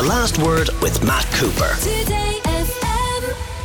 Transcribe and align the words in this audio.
The 0.00 0.06
Last 0.06 0.38
Word 0.38 0.70
with 0.80 1.04
Matt 1.04 1.26
Cooper. 1.32 1.76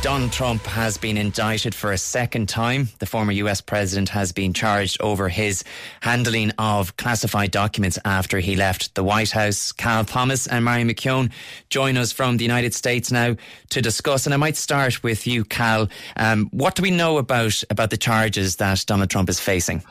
Donald 0.02 0.30
Trump 0.32 0.62
has 0.66 0.98
been 0.98 1.16
indicted 1.16 1.74
for 1.74 1.92
a 1.92 1.96
second 1.96 2.46
time. 2.46 2.90
The 2.98 3.06
former 3.06 3.32
US 3.32 3.62
president 3.62 4.10
has 4.10 4.32
been 4.32 4.52
charged 4.52 5.00
over 5.00 5.30
his 5.30 5.64
handling 6.02 6.50
of 6.58 6.94
classified 6.98 7.52
documents 7.52 7.98
after 8.04 8.38
he 8.38 8.54
left 8.54 8.94
the 8.94 9.02
White 9.02 9.30
House. 9.30 9.72
Cal 9.72 10.04
Thomas 10.04 10.46
and 10.46 10.62
Mary 10.62 10.84
McKeone 10.84 11.32
join 11.70 11.96
us 11.96 12.12
from 12.12 12.36
the 12.36 12.44
United 12.44 12.74
States 12.74 13.10
now 13.10 13.34
to 13.70 13.80
discuss. 13.80 14.26
And 14.26 14.34
I 14.34 14.36
might 14.36 14.56
start 14.56 15.02
with 15.02 15.26
you, 15.26 15.42
Cal. 15.42 15.88
Um, 16.16 16.50
what 16.52 16.74
do 16.74 16.82
we 16.82 16.90
know 16.90 17.16
about, 17.16 17.64
about 17.70 17.88
the 17.88 17.96
charges 17.96 18.56
that 18.56 18.84
Donald 18.86 19.08
Trump 19.08 19.30
is 19.30 19.40
facing? 19.40 19.82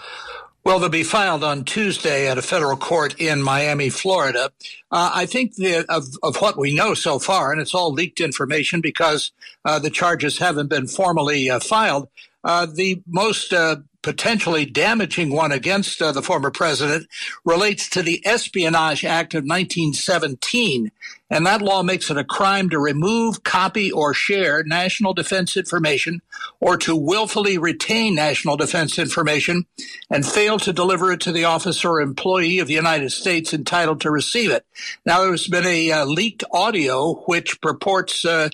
Well, 0.65 0.79
they'll 0.79 0.89
be 0.89 1.03
filed 1.03 1.43
on 1.43 1.63
Tuesday 1.63 2.27
at 2.27 2.39
a 2.39 2.41
federal 2.41 2.75
court 2.75 3.21
in 3.21 3.43
Miami, 3.43 3.91
Florida. 3.91 4.51
Uh, 4.91 5.11
I 5.13 5.27
think 5.27 5.53
of, 5.89 6.07
of 6.23 6.37
what 6.37 6.57
we 6.57 6.73
know 6.73 6.95
so 6.95 7.19
far, 7.19 7.51
and 7.51 7.61
it's 7.61 7.75
all 7.75 7.93
leaked 7.93 8.19
information 8.19 8.81
because 8.81 9.31
uh, 9.63 9.77
the 9.77 9.91
charges 9.91 10.39
haven't 10.39 10.71
been 10.71 10.87
formally 10.87 11.51
uh, 11.51 11.59
filed. 11.59 12.09
Uh, 12.45 12.67
the 12.67 13.01
most 13.07 13.51
uh, 13.51 13.77
potentially 14.03 14.67
damaging 14.67 15.31
one 15.31 15.51
against 15.51 15.99
uh, 15.99 16.11
the 16.11 16.21
former 16.21 16.51
president 16.51 17.07
relates 17.43 17.89
to 17.89 18.03
the 18.03 18.21
Espionage 18.23 19.03
Act 19.03 19.33
of 19.33 19.39
1917. 19.39 20.91
And 21.31 21.47
that 21.47 21.63
law 21.63 21.81
makes 21.81 22.11
it 22.11 22.17
a 22.17 22.23
crime 22.23 22.69
to 22.69 22.77
remove, 22.77 23.43
copy, 23.43 23.91
or 23.91 24.13
share 24.13 24.63
national 24.63 25.15
defense 25.15 25.57
information 25.57 26.21
or 26.59 26.77
to 26.77 26.95
willfully 26.95 27.57
retain 27.57 28.13
national 28.13 28.57
defense 28.57 28.99
information 28.99 29.65
and 30.11 30.23
fail 30.23 30.59
to 30.59 30.71
deliver 30.71 31.11
it 31.11 31.21
to 31.21 31.31
the 31.31 31.45
officer 31.45 31.93
or 31.93 32.01
employee 32.01 32.59
of 32.59 32.67
the 32.67 32.75
United 32.75 33.11
States 33.11 33.55
entitled 33.55 34.01
to 34.01 34.11
receive 34.11 34.51
it. 34.51 34.67
Now, 35.03 35.23
there's 35.23 35.47
been 35.47 35.65
a 35.65 35.91
uh, 35.91 36.05
leaked 36.05 36.43
audio 36.51 37.15
which 37.25 37.59
purports 37.59 38.23
uh, 38.23 38.49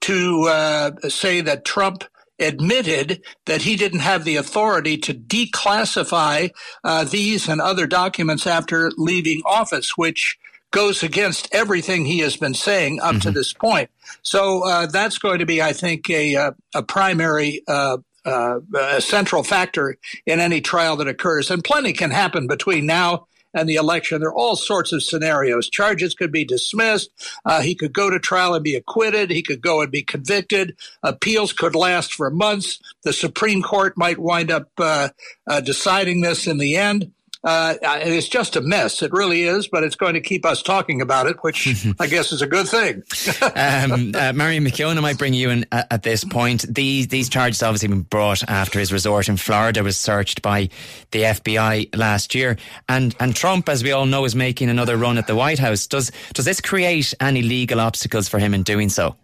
to 0.00 0.48
uh, 0.48 1.08
say 1.08 1.42
that 1.42 1.64
Trump 1.64 2.02
admitted 2.38 3.22
that 3.46 3.62
he 3.62 3.76
didn't 3.76 4.00
have 4.00 4.24
the 4.24 4.36
authority 4.36 4.96
to 4.98 5.14
declassify 5.14 6.50
uh, 6.84 7.04
these 7.04 7.48
and 7.48 7.60
other 7.60 7.86
documents 7.86 8.46
after 8.46 8.90
leaving 8.96 9.42
office, 9.46 9.96
which 9.96 10.38
goes 10.70 11.02
against 11.02 11.48
everything 11.52 12.04
he 12.04 12.18
has 12.18 12.36
been 12.36 12.54
saying 12.54 13.00
up 13.00 13.12
mm-hmm. 13.12 13.20
to 13.20 13.30
this 13.30 13.52
point. 13.52 13.90
So 14.22 14.66
uh, 14.66 14.86
that's 14.86 15.18
going 15.18 15.38
to 15.38 15.46
be, 15.46 15.62
I 15.62 15.72
think, 15.72 16.10
a, 16.10 16.34
a, 16.34 16.54
uh, 16.74 16.82
primary 16.82 17.62
uh, 17.66 17.98
uh, 18.26 18.58
a 18.76 19.00
central 19.00 19.44
factor 19.44 19.96
in 20.26 20.40
any 20.40 20.60
trial 20.60 20.96
that 20.96 21.06
occurs. 21.06 21.50
And 21.50 21.62
plenty 21.62 21.92
can 21.92 22.10
happen 22.10 22.48
between 22.48 22.84
now 22.84 23.28
and 23.56 23.68
the 23.68 23.74
election. 23.74 24.20
There 24.20 24.28
are 24.28 24.34
all 24.34 24.54
sorts 24.54 24.92
of 24.92 25.02
scenarios. 25.02 25.68
Charges 25.68 26.14
could 26.14 26.30
be 26.30 26.44
dismissed. 26.44 27.10
Uh, 27.44 27.62
he 27.62 27.74
could 27.74 27.92
go 27.92 28.10
to 28.10 28.20
trial 28.20 28.54
and 28.54 28.62
be 28.62 28.74
acquitted. 28.74 29.30
He 29.30 29.42
could 29.42 29.62
go 29.62 29.80
and 29.80 29.90
be 29.90 30.02
convicted. 30.02 30.76
Appeals 31.02 31.52
could 31.52 31.74
last 31.74 32.14
for 32.14 32.30
months. 32.30 32.78
The 33.02 33.14
Supreme 33.14 33.62
Court 33.62 33.94
might 33.96 34.18
wind 34.18 34.50
up 34.50 34.68
uh, 34.78 35.08
uh, 35.48 35.60
deciding 35.60 36.20
this 36.20 36.46
in 36.46 36.58
the 36.58 36.76
end. 36.76 37.12
Uh, 37.46 37.74
it's 37.80 38.28
just 38.28 38.56
a 38.56 38.60
mess. 38.60 39.02
It 39.02 39.12
really 39.12 39.44
is, 39.44 39.68
but 39.68 39.84
it's 39.84 39.94
going 39.94 40.14
to 40.14 40.20
keep 40.20 40.44
us 40.44 40.62
talking 40.62 41.00
about 41.00 41.28
it, 41.28 41.36
which 41.42 41.86
I 42.00 42.08
guess 42.08 42.32
is 42.32 42.42
a 42.42 42.46
good 42.46 42.66
thing. 42.66 43.04
um, 43.54 44.10
uh, 44.16 44.32
Marion 44.32 44.64
McKeone, 44.64 44.96
I 44.96 45.00
might 45.00 45.16
bring 45.16 45.32
you 45.32 45.50
in 45.50 45.64
at, 45.70 45.86
at, 45.92 46.02
this 46.02 46.24
point. 46.24 46.64
These 46.68 47.06
these 47.06 47.28
charges 47.28 47.62
obviously 47.62 47.86
been 47.86 48.02
brought 48.02 48.42
after 48.50 48.80
his 48.80 48.92
resort 48.92 49.28
in 49.28 49.36
Florida 49.36 49.84
was 49.84 49.96
searched 49.96 50.42
by 50.42 50.68
the 51.12 51.22
FBI 51.22 51.96
last 51.96 52.34
year, 52.34 52.56
and 52.88 53.14
and 53.20 53.36
Trump, 53.36 53.68
as 53.68 53.84
we 53.84 53.92
all 53.92 54.06
know, 54.06 54.24
is 54.24 54.34
making 54.34 54.68
another 54.68 54.96
run 54.96 55.16
at 55.16 55.28
the 55.28 55.36
White 55.36 55.60
House. 55.60 55.86
Does 55.86 56.10
does 56.34 56.46
this 56.46 56.60
create 56.60 57.14
any 57.20 57.42
legal 57.42 57.78
obstacles 57.78 58.28
for 58.28 58.40
him 58.40 58.54
in 58.54 58.64
doing 58.64 58.88
so? 58.88 59.14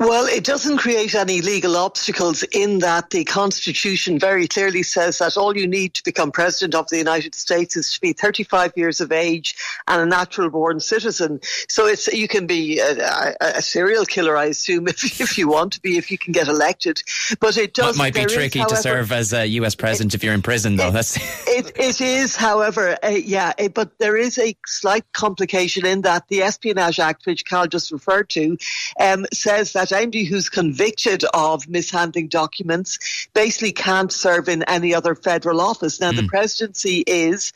Well, 0.00 0.26
it 0.26 0.44
doesn't 0.44 0.78
create 0.78 1.14
any 1.14 1.40
legal 1.40 1.76
obstacles 1.76 2.42
in 2.42 2.78
that 2.78 3.10
the 3.10 3.24
Constitution 3.24 4.18
very 4.18 4.48
clearly 4.48 4.82
says 4.82 5.18
that 5.18 5.36
all 5.36 5.56
you 5.56 5.68
need 5.68 5.94
to 5.94 6.02
become 6.02 6.32
President 6.32 6.74
of 6.74 6.88
the 6.88 6.96
United 6.96 7.34
States 7.34 7.76
is 7.76 7.92
to 7.92 8.00
be 8.00 8.12
35 8.12 8.72
years 8.76 9.00
of 9.00 9.12
age 9.12 9.54
and 9.86 10.00
a 10.00 10.06
natural 10.06 10.50
born 10.50 10.80
citizen. 10.80 11.40
So 11.68 11.86
it's 11.86 12.08
you 12.08 12.26
can 12.28 12.46
be 12.46 12.80
a, 12.80 12.98
a, 12.98 13.34
a 13.40 13.62
serial 13.62 14.04
killer, 14.04 14.36
I 14.36 14.46
assume, 14.46 14.88
if, 14.88 15.20
if 15.20 15.38
you 15.38 15.48
want 15.48 15.74
to 15.74 15.80
be, 15.80 15.98
if 15.98 16.10
you 16.10 16.18
can 16.18 16.32
get 16.32 16.48
elected. 16.48 17.02
But 17.38 17.56
it 17.56 17.74
does. 17.74 17.94
It 17.94 17.98
might 17.98 18.14
be 18.14 18.24
tricky 18.24 18.60
is, 18.60 18.64
however, 18.64 18.76
to 18.76 18.82
serve 18.82 19.12
as 19.12 19.32
a 19.32 19.46
US 19.46 19.74
President 19.74 20.14
it, 20.14 20.16
if 20.16 20.24
you're 20.24 20.34
in 20.34 20.42
prison, 20.42 20.76
though. 20.76 20.88
It, 20.88 20.92
That's 20.92 21.16
it, 21.46 21.72
it 21.78 22.00
is, 22.00 22.34
however, 22.34 22.96
uh, 23.04 23.08
yeah, 23.08 23.52
it, 23.58 23.74
but 23.74 23.98
there 23.98 24.16
is 24.16 24.38
a 24.38 24.56
slight 24.66 25.04
complication 25.12 25.86
in 25.86 26.00
that 26.02 26.26
the 26.28 26.42
Espionage 26.42 26.98
Act, 26.98 27.26
which 27.26 27.44
Cal 27.44 27.66
just 27.66 27.92
referred 27.92 28.30
to, 28.30 28.56
um, 28.98 29.26
says 29.32 29.57
says 29.58 29.72
that 29.72 29.90
anybody 29.90 30.24
who's 30.24 30.48
convicted 30.48 31.24
of 31.34 31.68
mishandling 31.68 32.28
documents 32.28 33.28
basically 33.34 33.72
can't 33.72 34.12
serve 34.12 34.48
in 34.48 34.62
any 34.64 34.94
other 34.94 35.16
federal 35.16 35.60
office. 35.60 36.00
Now, 36.00 36.12
mm. 36.12 36.16
the 36.16 36.22
hmm. 36.22 36.28
presidency 36.28 37.02
is 37.06 37.52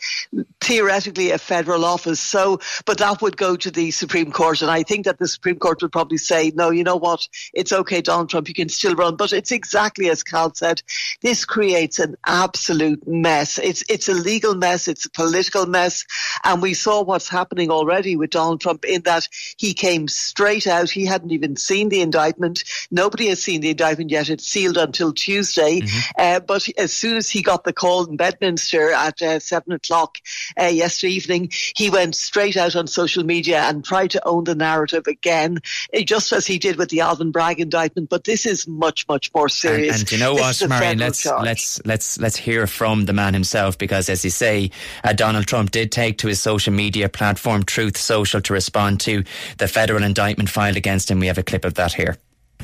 theoretically 0.60 1.30
a 1.30 1.38
federal 1.38 1.84
office, 1.84 2.18
so, 2.18 2.60
but 2.86 2.98
that 2.98 3.22
would 3.22 3.36
go 3.36 3.54
to 3.56 3.70
the 3.70 3.92
Supreme 3.92 4.32
Court. 4.32 4.62
And 4.62 4.70
I 4.70 4.82
think 4.82 5.04
that 5.04 5.18
the 5.18 5.28
Supreme 5.28 5.58
Court 5.60 5.80
would 5.82 5.92
probably 5.92 6.18
say, 6.18 6.50
no, 6.56 6.70
you 6.70 6.82
know 6.82 6.96
what? 6.96 7.28
It's 7.54 7.72
okay, 7.72 8.00
Donald 8.00 8.30
Trump, 8.30 8.48
you 8.48 8.54
can 8.54 8.68
still 8.68 8.96
run. 8.96 9.14
But 9.14 9.32
it's 9.32 9.52
exactly 9.52 10.10
as 10.10 10.24
Cal 10.24 10.52
said. 10.54 10.82
This 11.20 11.44
creates 11.44 12.00
an 12.00 12.16
absolute 12.26 13.06
mess. 13.06 13.58
It's, 13.58 13.84
it's 13.88 14.08
a 14.08 14.14
legal 14.14 14.56
mess. 14.56 14.88
It's 14.88 15.04
a 15.04 15.10
political 15.10 15.66
mess. 15.66 16.04
And 16.42 16.60
we 16.60 16.74
saw 16.74 17.02
what's 17.02 17.28
happening 17.28 17.70
already 17.70 18.16
with 18.16 18.30
Donald 18.30 18.60
Trump 18.60 18.84
in 18.84 19.02
that 19.02 19.28
he 19.56 19.72
came 19.72 20.08
straight 20.08 20.66
out. 20.66 20.90
He 20.90 21.06
hadn't 21.06 21.30
even 21.30 21.56
seen 21.56 21.91
the 21.92 22.00
indictment. 22.00 22.64
Nobody 22.90 23.28
has 23.28 23.42
seen 23.42 23.60
the 23.60 23.70
indictment 23.70 24.10
yet. 24.10 24.28
It's 24.28 24.46
sealed 24.46 24.76
until 24.76 25.12
Tuesday. 25.12 25.80
Mm-hmm. 25.80 26.10
Uh, 26.18 26.40
but 26.40 26.68
as 26.76 26.92
soon 26.92 27.16
as 27.16 27.30
he 27.30 27.42
got 27.42 27.64
the 27.64 27.72
call 27.72 28.04
in 28.06 28.16
Bedminster 28.16 28.90
at 28.90 29.22
uh, 29.22 29.38
seven 29.38 29.72
o'clock 29.72 30.18
uh, 30.60 30.64
yesterday 30.64 31.12
evening, 31.12 31.52
he 31.76 31.90
went 31.90 32.16
straight 32.16 32.56
out 32.56 32.74
on 32.74 32.86
social 32.86 33.24
media 33.24 33.60
and 33.62 33.84
tried 33.84 34.10
to 34.10 34.26
own 34.26 34.44
the 34.44 34.54
narrative 34.54 35.06
again, 35.06 35.58
uh, 35.96 36.00
just 36.00 36.32
as 36.32 36.46
he 36.46 36.58
did 36.58 36.76
with 36.76 36.88
the 36.88 37.00
Alvin 37.00 37.30
Bragg 37.30 37.60
indictment. 37.60 38.08
But 38.08 38.24
this 38.24 38.46
is 38.46 38.66
much, 38.66 39.06
much 39.08 39.30
more 39.34 39.48
serious. 39.48 40.00
And, 40.00 40.02
and 40.02 40.12
you 40.12 40.18
know 40.18 40.34
this 40.34 40.62
what, 40.62 40.70
Marion? 40.70 40.98
Let's 40.98 41.22
charge. 41.22 41.44
let's 41.44 41.84
let's 41.84 42.18
let's 42.18 42.36
hear 42.36 42.66
from 42.66 43.04
the 43.04 43.12
man 43.12 43.34
himself 43.34 43.76
because, 43.76 44.08
as 44.08 44.24
you 44.24 44.30
say, 44.30 44.70
uh, 45.04 45.12
Donald 45.12 45.46
Trump 45.46 45.70
did 45.70 45.92
take 45.92 46.18
to 46.18 46.28
his 46.28 46.40
social 46.40 46.72
media 46.72 47.08
platform 47.08 47.62
Truth 47.62 47.98
Social 47.98 48.40
to 48.40 48.52
respond 48.52 49.00
to 49.00 49.24
the 49.58 49.68
federal 49.68 50.02
indictment 50.02 50.48
filed 50.48 50.76
against 50.76 51.10
him. 51.10 51.20
We 51.20 51.26
have 51.26 51.38
a 51.38 51.42
clip 51.42 51.66
of 51.66 51.74
that 51.74 51.81
here. 51.90 52.16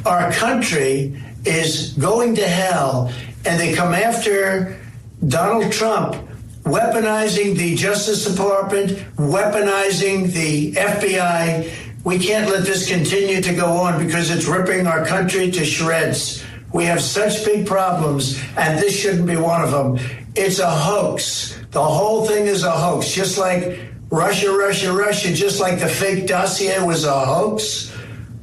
Our 0.07 0.31
country 0.33 1.21
is 1.45 1.93
going 1.95 2.37
to 2.37 2.47
hell, 2.47 3.13
and 3.45 3.59
they 3.59 3.75
come 3.75 3.95
after 3.95 4.79
Donald 5.27 5.73
Trump 5.73 6.29
weaponizing 6.69 7.57
the 7.57 7.75
Justice 7.75 8.25
Department, 8.25 8.91
weaponizing 9.17 10.31
the 10.33 10.73
FBI. 10.73 11.71
We 12.05 12.19
can't 12.19 12.51
let 12.51 12.65
this 12.65 12.89
continue 12.89 13.41
to 13.41 13.55
go 13.55 13.67
on 13.73 14.05
because 14.05 14.31
it's 14.31 14.47
ripping 14.47 14.87
our 14.87 15.05
country 15.05 15.51
to 15.51 15.65
shreds. 15.65 16.45
We 16.73 16.85
have 16.85 17.01
such 17.01 17.45
big 17.45 17.67
problems, 17.67 18.39
and 18.57 18.79
this 18.79 18.99
shouldn't 18.99 19.27
be 19.27 19.37
one 19.37 19.63
of 19.63 19.71
them. 19.71 19.99
It's 20.37 20.59
a 20.59 20.71
hoax. 20.71 21.59
The 21.71 21.83
whole 21.83 22.27
thing 22.27 22.47
is 22.47 22.63
a 22.65 22.71
hoax, 22.71 23.13
just 23.13 23.39
like 23.39 23.81
Russia, 24.11 24.53
Russia, 24.53 24.93
Russia, 24.93 25.33
just 25.33 25.61
like 25.61 25.81
the 25.81 25.89
fake 25.89 26.27
dossier 26.27 26.83
was 26.83 27.05
a 27.05 27.25
hoax. 27.25 27.91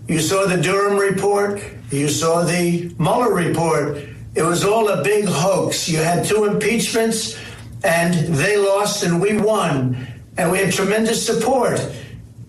You 0.07 0.19
saw 0.19 0.45
the 0.45 0.61
Durham 0.61 0.97
report. 0.97 1.61
You 1.89 2.07
saw 2.09 2.43
the 2.43 2.93
Mueller 2.99 3.33
report. 3.33 3.97
It 4.35 4.43
was 4.43 4.63
all 4.63 4.89
a 4.89 5.03
big 5.03 5.25
hoax. 5.25 5.89
You 5.89 5.97
had 5.97 6.25
two 6.25 6.45
impeachments, 6.45 7.39
and 7.83 8.13
they 8.13 8.57
lost, 8.57 9.03
and 9.03 9.19
we 9.19 9.37
won. 9.37 10.07
And 10.37 10.51
we 10.51 10.59
had 10.59 10.71
tremendous 10.73 11.25
support. 11.25 11.79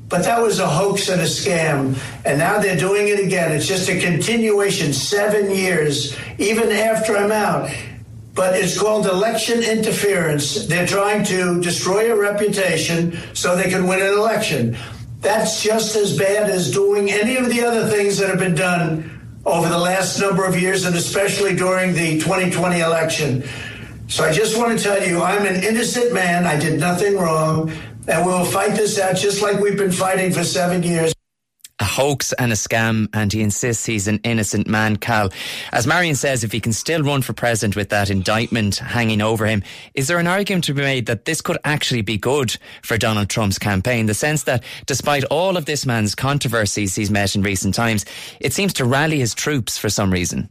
But 0.09 0.23
that 0.25 0.41
was 0.41 0.59
a 0.59 0.69
hoax 0.69 1.09
and 1.09 1.21
a 1.21 1.25
scam. 1.25 1.97
And 2.27 2.39
now 2.39 2.59
they're 2.59 2.77
doing 2.77 3.09
it 3.09 3.21
again. 3.21 3.53
It's 3.53 3.67
just 3.67 3.89
a 3.89 3.99
continuation, 3.99 4.93
seven 4.93 5.51
years, 5.51 6.15
even 6.39 6.71
after 6.71 7.17
I'm 7.17 7.33
out. 7.33 7.71
But 8.35 8.55
it's 8.57 8.79
called 8.79 9.07
election 9.07 9.63
interference. 9.63 10.67
They're 10.67 10.87
trying 10.87 11.25
to 11.25 11.61
destroy 11.63 12.13
a 12.13 12.17
reputation 12.17 13.19
so 13.33 13.57
they 13.57 13.71
can 13.71 13.87
win 13.87 14.03
an 14.03 14.13
election. 14.13 14.77
That's 15.27 15.61
just 15.61 15.97
as 15.97 16.17
bad 16.17 16.49
as 16.49 16.71
doing 16.71 17.11
any 17.11 17.37
of 17.37 17.49
the 17.49 17.61
other 17.65 17.89
things 17.89 18.17
that 18.19 18.29
have 18.29 18.39
been 18.39 18.55
done 18.55 19.41
over 19.45 19.69
the 19.69 19.77
last 19.77 20.21
number 20.21 20.45
of 20.45 20.57
years, 20.57 20.85
and 20.85 20.95
especially 20.95 21.57
during 21.57 21.95
the 21.95 22.21
2020 22.21 22.79
election. 22.79 23.43
So 24.07 24.23
I 24.23 24.33
just 24.33 24.57
want 24.57 24.79
to 24.79 24.85
tell 24.85 25.05
you, 25.05 25.21
I'm 25.21 25.45
an 25.45 25.65
innocent 25.65 26.15
man. 26.15 26.47
I 26.47 26.57
did 26.57 26.79
nothing 26.79 27.17
wrong. 27.17 27.73
And 28.07 28.25
we'll 28.25 28.45
fight 28.45 28.77
this 28.77 29.01
out 29.01 29.17
just 29.17 29.43
like 29.43 29.59
we've 29.59 29.77
been 29.77 29.91
fighting 29.91 30.31
for 30.31 30.45
seven 30.45 30.85
years 30.85 31.16
hoax 31.97 32.35
and 32.35 32.53
a 32.53 32.55
scam, 32.55 33.09
and 33.15 33.33
he 33.33 33.41
insists 33.41 33.87
he's 33.87 34.07
an 34.07 34.21
innocent 34.23 34.69
man, 34.69 34.97
Cal. 34.97 35.33
As 35.73 35.87
Marion 35.87 36.15
says, 36.15 36.45
if 36.45 36.53
he 36.53 36.61
can 36.61 36.75
still 36.75 37.03
run 37.03 37.23
for 37.23 37.33
president 37.33 37.75
with 37.75 37.89
that 37.89 38.11
indictment 38.11 38.77
hanging 38.77 39.23
over 39.23 39.47
him, 39.47 39.63
is 39.95 40.07
there 40.07 40.19
an 40.19 40.27
argument 40.27 40.65
to 40.65 40.75
be 40.75 40.83
made 40.83 41.07
that 41.07 41.25
this 41.25 41.41
could 41.41 41.57
actually 41.65 42.03
be 42.03 42.19
good 42.19 42.55
for 42.83 42.99
Donald 42.99 43.31
Trump's 43.31 43.59
campaign? 43.59 44.05
The 44.05 44.13
sense 44.13 44.43
that 44.43 44.63
despite 44.85 45.25
all 45.25 45.57
of 45.57 45.65
this 45.65 45.87
man's 45.87 46.15
controversies 46.15 46.95
he's 46.95 47.11
met 47.11 47.35
in 47.35 47.41
recent 47.41 47.75
times, 47.75 48.05
it 48.41 48.53
seems 48.53 48.75
to 48.75 48.85
rally 48.85 49.19
his 49.19 49.35
troops 49.35 49.79
for 49.79 49.89
some 49.89 50.13
reason. 50.13 50.51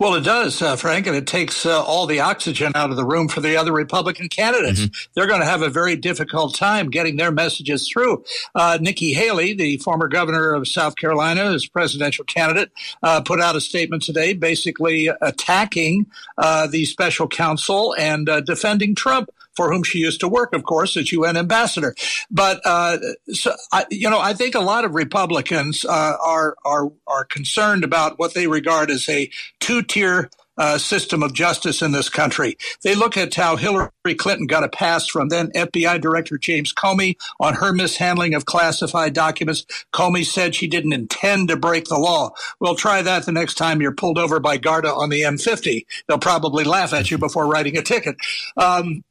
Well, 0.00 0.14
it 0.14 0.24
does, 0.24 0.62
uh, 0.62 0.76
Frank, 0.76 1.06
and 1.06 1.14
it 1.14 1.26
takes 1.26 1.66
uh, 1.66 1.84
all 1.84 2.06
the 2.06 2.20
oxygen 2.20 2.72
out 2.74 2.88
of 2.88 2.96
the 2.96 3.04
room 3.04 3.28
for 3.28 3.42
the 3.42 3.58
other 3.58 3.70
Republican 3.70 4.30
candidates. 4.30 4.80
Mm-hmm. 4.80 5.10
They're 5.12 5.26
going 5.26 5.40
to 5.40 5.46
have 5.46 5.60
a 5.60 5.68
very 5.68 5.94
difficult 5.94 6.54
time 6.54 6.88
getting 6.88 7.18
their 7.18 7.30
messages 7.30 7.86
through. 7.86 8.24
Uh, 8.54 8.78
Nikki 8.80 9.12
Haley, 9.12 9.52
the 9.52 9.76
former 9.76 10.08
governor 10.08 10.54
of 10.54 10.66
South 10.66 10.96
Carolina, 10.96 11.52
as 11.52 11.66
presidential 11.66 12.24
candidate, 12.24 12.72
uh, 13.02 13.20
put 13.20 13.42
out 13.42 13.56
a 13.56 13.60
statement 13.60 14.02
today 14.02 14.32
basically 14.32 15.10
attacking 15.20 16.06
uh, 16.38 16.66
the 16.66 16.86
special 16.86 17.28
counsel 17.28 17.94
and 17.98 18.26
uh, 18.30 18.40
defending 18.40 18.94
Trump 18.94 19.28
for 19.60 19.70
whom 19.70 19.82
she 19.82 19.98
used 19.98 20.20
to 20.20 20.28
work, 20.28 20.54
of 20.54 20.64
course, 20.64 20.96
as 20.96 21.12
UN 21.12 21.36
ambassador. 21.36 21.94
But 22.30 22.60
uh, 22.64 22.98
so 23.32 23.52
I, 23.72 23.84
you 23.90 24.08
know, 24.08 24.20
I 24.20 24.32
think 24.32 24.54
a 24.54 24.60
lot 24.60 24.84
of 24.84 24.94
Republicans 24.94 25.84
uh, 25.84 26.16
are 26.24 26.56
are 26.64 26.90
are 27.06 27.24
concerned 27.24 27.84
about 27.84 28.18
what 28.18 28.34
they 28.34 28.46
regard 28.46 28.90
as 28.90 29.08
a 29.08 29.30
two 29.58 29.82
tier. 29.90 30.30
Uh, 30.58 30.76
system 30.76 31.22
of 31.22 31.32
justice 31.32 31.80
in 31.80 31.92
this 31.92 32.10
country. 32.10 32.58
They 32.82 32.94
look 32.94 33.16
at 33.16 33.34
how 33.34 33.56
Hillary 33.56 34.14
Clinton 34.18 34.46
got 34.46 34.62
a 34.62 34.68
pass 34.68 35.06
from 35.06 35.30
then 35.30 35.50
FBI 35.52 35.98
Director 36.02 36.36
James 36.36 36.74
Comey 36.74 37.16
on 37.38 37.54
her 37.54 37.72
mishandling 37.72 38.34
of 38.34 38.44
classified 38.44 39.14
documents. 39.14 39.64
Comey 39.94 40.26
said 40.26 40.54
she 40.54 40.66
didn't 40.66 40.92
intend 40.92 41.48
to 41.48 41.56
break 41.56 41.86
the 41.86 41.96
law. 41.96 42.32
Well, 42.58 42.74
try 42.74 43.00
that 43.00 43.24
the 43.24 43.32
next 43.32 43.54
time 43.54 43.80
you're 43.80 43.94
pulled 43.94 44.18
over 44.18 44.38
by 44.38 44.58
Garda 44.58 44.92
on 44.92 45.08
the 45.08 45.22
M50. 45.22 45.86
They'll 46.06 46.18
probably 46.18 46.64
laugh 46.64 46.92
at 46.92 47.10
you 47.10 47.16
before 47.16 47.46
writing 47.46 47.78
a 47.78 47.82
ticket. 47.82 48.16
Um, 48.58 49.02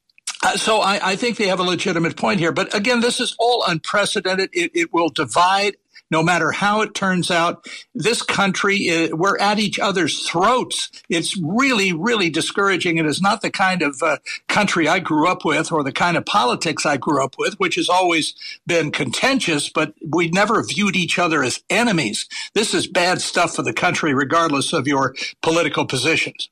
uh, 0.44 0.56
so 0.56 0.82
I, 0.82 1.00
I, 1.04 1.16
think 1.16 1.38
they 1.38 1.48
have 1.48 1.60
a 1.60 1.64
legitimate 1.64 2.16
point 2.16 2.40
here. 2.40 2.52
But 2.52 2.74
again, 2.74 3.02
this 3.02 3.20
is 3.20 3.36
all 3.40 3.64
unprecedented. 3.68 4.50
It, 4.54 4.72
it 4.74 4.94
will 4.94 5.10
divide 5.10 5.76
no 6.12 6.24
matter 6.24 6.52
how 6.52 6.82
it 6.82 6.94
turns 6.94 7.30
out. 7.32 7.66
This 7.94 8.22
country, 8.22 8.90
uh, 8.90 9.16
we're 9.16 9.38
at 9.38 9.60
each 9.60 9.80
other's 9.80 10.28
throats. 10.28 10.90
It's 11.10 11.38
really, 11.38 11.94
really 11.94 12.30
discouraging. 12.30 12.98
It 12.98 13.06
is 13.06 13.22
not 13.22 13.42
the 13.42 13.52
kind 13.52 13.82
of 13.82 14.02
uh, 14.02 14.18
country 14.48 14.88
I 14.88 15.00
grew 15.00 15.28
up 15.28 15.46
with 15.46 15.72
or 15.72 15.84
the 15.84 15.92
kind 15.92 16.18
of 16.18 16.26
politics 16.26 16.86
I 16.86 16.98
grew 16.98 17.24
up 17.24 17.36
with, 17.38 17.60
which 17.60 17.76
has 17.76 17.90
always 17.90 18.34
been 18.66 18.92
contentious, 18.92 19.70
but 19.70 19.94
we 20.08 20.30
never 20.30 20.64
viewed 20.64 20.96
each 20.96 21.20
other 21.20 21.44
as 21.44 21.64
enemies. 21.70 22.28
This 22.54 22.74
is 22.74 22.88
bad 22.88 23.22
stuff 23.22 23.56
for 23.56 23.62
the 23.62 23.74
country, 23.74 24.14
regardless 24.14 24.74
of 24.74 24.88
your 24.88 25.16
political 25.42 25.86
positions. 25.86 26.50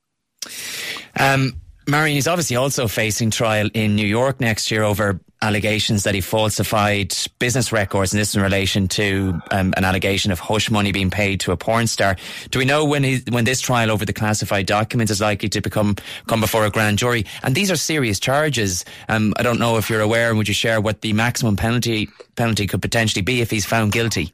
Um, 1.20 1.62
Marion 1.88 2.18
is 2.18 2.28
obviously 2.28 2.58
also 2.58 2.88
facing 2.88 3.32
trial 3.32 3.70
in 3.74 3.96
New 3.96 4.06
York 4.06 4.40
next 4.40 4.70
year 4.72 4.84
over 4.84 5.22
allegations 5.42 6.04
that 6.04 6.16
he 6.16 6.22
falsified 6.22 7.16
business 7.40 7.72
records, 7.72 8.14
and 8.14 8.20
this 8.20 8.36
in 8.36 8.42
relation 8.42 8.88
to 8.88 9.40
um, 9.52 9.74
an 9.78 9.86
allegation 9.86 10.32
of 10.32 10.40
hush 10.40 10.72
money 10.72 10.92
being 10.92 11.10
paid 11.10 11.40
to 11.42 11.52
a 11.52 11.58
porn 11.58 11.88
star. 11.88 12.16
Do 12.50 12.60
we 12.60 12.66
know 12.66 12.86
when 12.86 13.04
he, 13.04 13.22
when 13.30 13.46
this 13.46 13.62
trial 13.62 13.92
over 13.92 14.06
the 14.06 14.14
classified 14.14 14.66
documents 14.66 15.12
is 15.12 15.22
likely 15.22 15.50
to 15.50 15.62
become 15.62 15.96
come 16.28 16.42
before 16.42 16.66
a 16.66 16.70
grand 16.70 16.98
jury? 16.98 17.26
And 17.44 17.56
these 17.56 17.72
are 17.72 17.76
serious 17.76 18.20
charges. 18.20 18.86
Um, 19.10 19.34
I 19.38 19.44
don't 19.44 19.60
know 19.60 19.78
if 19.78 19.90
you're 19.90 20.02
aware, 20.02 20.30
and 20.30 20.38
would 20.38 20.48
you 20.48 20.54
share 20.54 20.82
what 20.82 21.02
the 21.02 21.14
maximum 21.14 21.56
penalty 21.56 22.10
penalty 22.36 22.68
could 22.68 22.82
potentially 22.82 23.22
be 23.22 23.42
if 23.42 23.52
he's 23.52 23.66
found 23.66 23.92
guilty? 23.92 24.34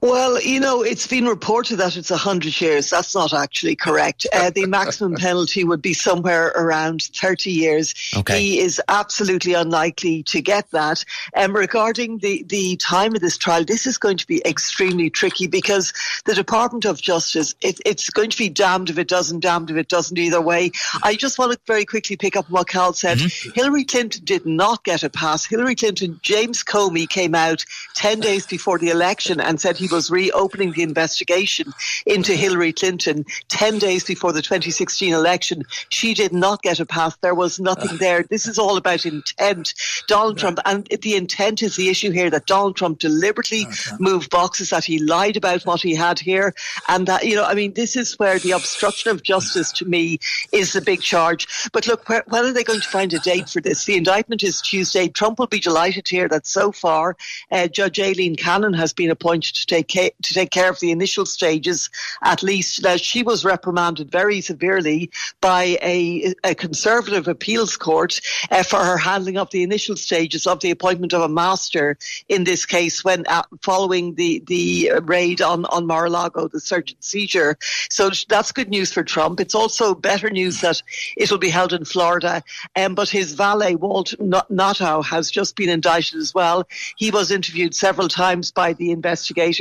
Well, 0.00 0.40
you 0.40 0.60
know, 0.60 0.82
it's 0.82 1.06
been 1.06 1.26
reported 1.26 1.76
that 1.76 1.96
it's 1.96 2.10
100 2.10 2.60
years. 2.60 2.90
That's 2.90 3.14
not 3.14 3.34
actually 3.34 3.76
correct. 3.76 4.26
Uh, 4.32 4.50
the 4.50 4.66
maximum 4.74 5.14
penalty 5.14 5.64
would 5.64 5.82
be 5.82 5.92
somewhere 5.92 6.48
around 6.48 7.02
30 7.02 7.50
years. 7.50 7.94
Okay. 8.16 8.40
He 8.40 8.60
is 8.60 8.80
absolutely 8.88 9.52
unlikely 9.52 10.22
to 10.24 10.40
get 10.40 10.70
that. 10.70 11.04
Um, 11.36 11.54
regarding 11.54 12.18
the, 12.18 12.42
the 12.44 12.76
time 12.76 13.14
of 13.14 13.20
this 13.20 13.36
trial, 13.36 13.64
this 13.64 13.86
is 13.86 13.98
going 13.98 14.16
to 14.18 14.26
be 14.26 14.42
extremely 14.46 15.10
tricky 15.10 15.46
because 15.46 15.92
the 16.24 16.34
Department 16.34 16.84
of 16.86 17.00
Justice, 17.00 17.54
it, 17.60 17.80
it's 17.84 18.08
going 18.10 18.30
to 18.30 18.38
be 18.38 18.48
damned 18.48 18.90
if 18.90 18.98
it 18.98 19.08
doesn't, 19.08 19.40
damned 19.40 19.70
if 19.70 19.76
it 19.76 19.88
doesn't 19.88 20.18
either 20.18 20.40
way. 20.40 20.70
I 21.02 21.14
just 21.14 21.38
want 21.38 21.52
to 21.52 21.58
very 21.66 21.84
quickly 21.84 22.16
pick 22.16 22.36
up 22.36 22.48
what 22.48 22.68
Cal 22.68 22.94
said. 22.94 23.18
Mm-hmm. 23.18 23.50
Hillary 23.54 23.84
Clinton 23.84 24.24
did 24.24 24.46
not 24.46 24.84
get 24.84 25.02
a 25.02 25.10
pass. 25.10 25.44
Hillary 25.44 25.74
Clinton, 25.74 26.20
James 26.22 26.64
Comey 26.64 27.08
came 27.08 27.34
out 27.34 27.64
10 27.94 28.20
days 28.20 28.46
before 28.46 28.78
the 28.78 28.88
election 28.88 29.40
and 29.40 29.60
said 29.60 29.73
he 29.76 29.88
was 29.88 30.10
reopening 30.10 30.72
the 30.72 30.82
investigation 30.82 31.72
into 32.06 32.34
Hillary 32.34 32.72
Clinton 32.72 33.24
10 33.48 33.78
days 33.78 34.04
before 34.04 34.32
the 34.32 34.42
2016 34.42 35.12
election. 35.12 35.64
She 35.88 36.14
did 36.14 36.32
not 36.32 36.62
get 36.62 36.80
a 36.80 36.86
pass. 36.86 37.16
There 37.16 37.34
was 37.34 37.60
nothing 37.60 37.96
there. 37.98 38.22
This 38.22 38.46
is 38.46 38.58
all 38.58 38.76
about 38.76 39.06
intent. 39.06 39.74
Donald 40.06 40.38
Trump, 40.38 40.58
and 40.64 40.86
the 40.86 41.16
intent 41.16 41.62
is 41.62 41.76
the 41.76 41.88
issue 41.88 42.10
here 42.10 42.30
that 42.30 42.46
Donald 42.46 42.76
Trump 42.76 42.98
deliberately 42.98 43.66
moved 43.98 44.30
boxes, 44.30 44.70
that 44.70 44.84
he 44.84 44.98
lied 44.98 45.36
about 45.36 45.64
what 45.66 45.80
he 45.80 45.94
had 45.94 46.18
here. 46.18 46.54
And 46.88 47.06
that, 47.06 47.24
you 47.24 47.36
know, 47.36 47.44
I 47.44 47.54
mean, 47.54 47.74
this 47.74 47.96
is 47.96 48.18
where 48.18 48.38
the 48.38 48.52
obstruction 48.52 49.10
of 49.10 49.22
justice 49.22 49.72
to 49.72 49.84
me 49.84 50.18
is 50.52 50.72
the 50.72 50.80
big 50.80 51.00
charge. 51.00 51.46
But 51.72 51.86
look, 51.86 52.08
where, 52.08 52.24
when 52.28 52.44
are 52.44 52.52
they 52.52 52.64
going 52.64 52.80
to 52.80 52.88
find 52.88 53.12
a 53.12 53.18
date 53.18 53.48
for 53.48 53.60
this? 53.60 53.84
The 53.84 53.96
indictment 53.96 54.42
is 54.42 54.60
Tuesday. 54.60 55.08
Trump 55.08 55.38
will 55.38 55.46
be 55.46 55.60
delighted 55.60 56.08
here 56.08 56.28
that 56.28 56.46
so 56.46 56.72
far 56.72 57.16
uh, 57.50 57.68
Judge 57.68 58.00
Aileen 58.00 58.36
Cannon 58.36 58.74
has 58.74 58.92
been 58.92 59.10
appointed 59.10 59.54
to 59.66 59.74
take 59.74 59.88
ca- 59.90 60.14
to 60.22 60.34
take 60.34 60.50
care 60.50 60.70
of 60.70 60.80
the 60.80 60.90
initial 60.90 61.26
stages. 61.26 61.90
At 62.22 62.42
least 62.42 62.82
now 62.82 62.96
she 62.96 63.22
was 63.22 63.44
reprimanded 63.44 64.10
very 64.10 64.40
severely 64.40 65.10
by 65.40 65.78
a, 65.82 66.34
a 66.44 66.54
conservative 66.54 67.28
appeals 67.28 67.76
court 67.76 68.20
uh, 68.50 68.62
for 68.62 68.78
her 68.78 68.96
handling 68.96 69.38
of 69.38 69.50
the 69.50 69.62
initial 69.62 69.96
stages 69.96 70.46
of 70.46 70.60
the 70.60 70.70
appointment 70.70 71.12
of 71.12 71.22
a 71.22 71.28
master 71.28 71.96
in 72.28 72.44
this 72.44 72.66
case 72.66 73.04
when 73.04 73.26
uh, 73.26 73.42
following 73.62 74.14
the 74.14 74.42
the 74.46 74.92
raid 75.04 75.40
on 75.40 75.64
on 75.66 75.86
Mar-a-Lago, 75.86 76.48
the 76.48 76.60
search 76.60 76.92
and 76.92 77.04
seizure. 77.04 77.56
So 77.90 78.10
that's 78.28 78.52
good 78.52 78.68
news 78.68 78.92
for 78.92 79.02
Trump. 79.02 79.40
It's 79.40 79.54
also 79.54 79.94
better 79.94 80.30
news 80.30 80.60
that 80.60 80.82
it 81.16 81.30
will 81.30 81.38
be 81.38 81.50
held 81.50 81.72
in 81.72 81.84
Florida. 81.84 82.42
Um, 82.76 82.94
but 82.94 83.08
his 83.08 83.32
valet 83.32 83.74
Walt 83.74 84.14
Nauta 84.20 85.04
has 85.04 85.30
just 85.30 85.56
been 85.56 85.68
indicted 85.68 86.18
as 86.18 86.34
well. 86.34 86.66
He 86.96 87.10
was 87.10 87.30
interviewed 87.30 87.74
several 87.74 88.08
times 88.08 88.50
by 88.50 88.72
the 88.72 88.90
investigators. 88.90 89.53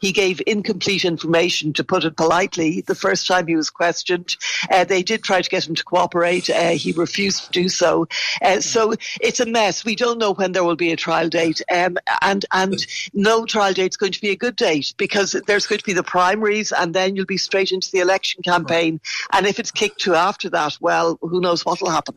He 0.00 0.12
gave 0.12 0.40
incomplete 0.46 1.04
information, 1.04 1.72
to 1.74 1.84
put 1.84 2.04
it 2.04 2.16
politely, 2.16 2.82
the 2.82 2.94
first 2.94 3.26
time 3.26 3.46
he 3.46 3.56
was 3.56 3.70
questioned. 3.70 4.36
Uh, 4.70 4.84
they 4.84 5.02
did 5.02 5.22
try 5.22 5.42
to 5.42 5.50
get 5.50 5.66
him 5.66 5.74
to 5.74 5.84
cooperate. 5.84 6.50
Uh, 6.50 6.70
he 6.70 6.92
refused 6.92 7.44
to 7.44 7.50
do 7.50 7.68
so. 7.68 8.08
Uh, 8.42 8.60
so 8.60 8.94
it's 9.20 9.40
a 9.40 9.46
mess. 9.46 9.84
We 9.84 9.96
don't 9.96 10.18
know 10.18 10.32
when 10.32 10.52
there 10.52 10.64
will 10.64 10.76
be 10.76 10.92
a 10.92 10.96
trial 10.96 11.28
date. 11.28 11.62
Um, 11.70 11.98
and, 12.22 12.44
and 12.52 12.86
no 13.12 13.44
trial 13.44 13.72
date 13.72 13.92
is 13.92 13.96
going 13.96 14.12
to 14.12 14.20
be 14.20 14.30
a 14.30 14.36
good 14.36 14.56
date 14.56 14.94
because 14.96 15.32
there's 15.46 15.66
going 15.66 15.78
to 15.78 15.84
be 15.84 15.92
the 15.92 16.02
primaries 16.02 16.72
and 16.72 16.94
then 16.94 17.16
you'll 17.16 17.26
be 17.26 17.38
straight 17.38 17.72
into 17.72 17.90
the 17.90 18.00
election 18.00 18.42
campaign. 18.42 19.00
And 19.32 19.46
if 19.46 19.58
it's 19.58 19.70
kicked 19.70 20.00
to 20.00 20.14
after 20.14 20.50
that, 20.50 20.78
well, 20.80 21.18
who 21.20 21.40
knows 21.40 21.64
what 21.64 21.80
will 21.80 21.90
happen. 21.90 22.16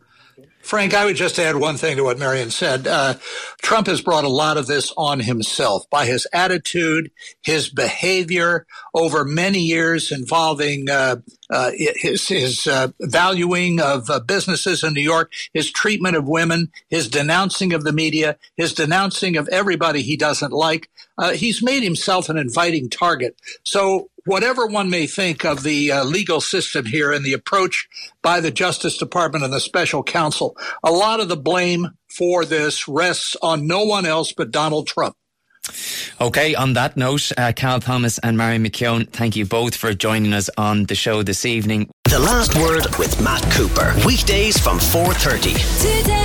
Frank, 0.62 0.94
I 0.94 1.04
would 1.04 1.16
just 1.16 1.38
add 1.38 1.56
one 1.56 1.76
thing 1.76 1.96
to 1.96 2.04
what 2.04 2.18
Marion 2.18 2.50
said. 2.50 2.86
Uh, 2.86 3.14
Trump 3.62 3.88
has 3.88 4.00
brought 4.00 4.24
a 4.24 4.28
lot 4.28 4.56
of 4.56 4.66
this 4.66 4.92
on 4.96 5.20
himself 5.20 5.88
by 5.90 6.06
his 6.06 6.26
attitude, 6.32 7.10
his 7.42 7.68
behavior 7.68 8.66
over 8.94 9.24
many 9.24 9.58
years 9.58 10.12
involving 10.12 10.88
uh, 10.88 11.16
uh, 11.50 11.72
his, 11.74 12.28
his 12.28 12.66
uh, 12.66 12.88
valuing 13.00 13.80
of 13.80 14.08
uh, 14.08 14.20
businesses 14.20 14.84
in 14.84 14.94
New 14.94 15.00
York, 15.00 15.32
his 15.52 15.70
treatment 15.70 16.16
of 16.16 16.28
women, 16.28 16.70
his 16.88 17.08
denouncing 17.08 17.72
of 17.72 17.84
the 17.84 17.92
media, 17.92 18.38
his 18.56 18.72
denouncing 18.72 19.36
of 19.36 19.48
everybody 19.48 20.00
he 20.00 20.16
doesn't 20.16 20.52
like. 20.52 20.88
Uh, 21.18 21.32
he's 21.32 21.62
made 21.62 21.82
himself 21.82 22.28
an 22.28 22.38
inviting 22.38 22.88
target. 22.88 23.36
So 23.64 24.08
whatever 24.24 24.66
one 24.66 24.90
may 24.90 25.06
think 25.06 25.44
of 25.44 25.62
the 25.62 25.92
uh, 25.92 26.04
legal 26.04 26.40
system 26.40 26.86
here 26.86 27.12
and 27.12 27.24
the 27.24 27.32
approach 27.32 27.88
by 28.22 28.40
the 28.40 28.50
Justice 28.50 28.96
Department 28.96 29.44
and 29.44 29.52
the 29.52 29.60
special 29.60 30.02
counsel, 30.02 30.56
a 30.82 30.90
lot 30.90 31.20
of 31.20 31.28
the 31.28 31.36
blame 31.36 31.88
for 32.08 32.44
this 32.44 32.86
rests 32.88 33.36
on 33.42 33.66
no 33.66 33.84
one 33.84 34.06
else 34.06 34.32
but 34.32 34.50
Donald 34.50 34.86
Trump. 34.86 35.16
Okay, 36.20 36.54
on 36.54 36.72
that 36.72 36.96
note, 36.96 37.30
uh, 37.38 37.52
Cal 37.54 37.80
Thomas 37.80 38.18
and 38.18 38.36
Mary 38.36 38.58
McKeone, 38.58 39.08
thank 39.08 39.36
you 39.36 39.46
both 39.46 39.76
for 39.76 39.94
joining 39.94 40.32
us 40.32 40.50
on 40.58 40.84
the 40.84 40.94
show 40.94 41.22
this 41.22 41.44
evening. 41.44 41.88
The 42.04 42.18
last 42.18 42.54
word 42.56 42.86
with 42.98 43.20
Matt 43.22 43.42
Cooper. 43.52 43.94
Weekdays 44.04 44.58
from 44.58 44.78
4.30. 44.78 46.02
Today. 46.02 46.21